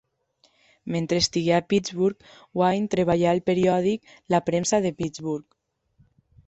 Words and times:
Mentre 0.95 1.19
estigué 1.23 1.53
a 1.57 1.65
Pittsburgh, 1.73 2.31
Wynne 2.63 2.91
treballà 2.95 3.29
al 3.35 3.45
periòdic 3.51 4.13
"La 4.35 4.43
premsa 4.51 4.83
de 4.89 4.95
Pittsburgh" 5.03 5.51